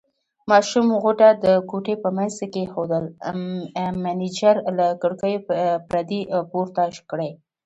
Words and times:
ماشوم 0.51 0.87
غوټه 1.03 1.29
د 1.43 1.45
کوټې 1.69 1.95
په 2.03 2.09
منځ 2.17 2.33
کې 2.39 2.47
کېښوول، 2.53 3.05
مېنېجر 4.03 4.55
له 4.77 4.87
کړکیو 5.01 5.45
پردې 5.89 6.21
پورته 6.51 6.83
کړې. 7.11 7.29